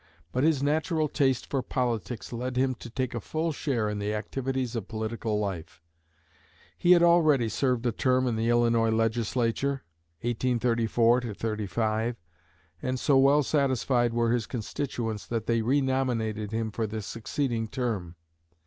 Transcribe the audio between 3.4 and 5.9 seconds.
share in the activities of political life.